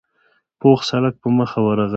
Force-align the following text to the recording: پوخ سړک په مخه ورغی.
پوخ 0.59 0.79
سړک 0.89 1.15
په 1.23 1.27
مخه 1.37 1.59
ورغی. 1.65 1.89